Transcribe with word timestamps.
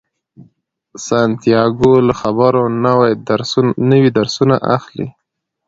سانتیاګو 1.07 1.91
له 2.07 2.13
خبرو 2.21 2.61
نوي 3.93 4.07
درسونه 4.17 4.55
اخلي. 4.75 5.07